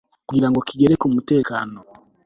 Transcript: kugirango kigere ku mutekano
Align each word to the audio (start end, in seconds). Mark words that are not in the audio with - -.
kugirango 0.27 0.59
kigere 0.67 0.93
ku 1.01 1.07
mutekano 1.13 1.79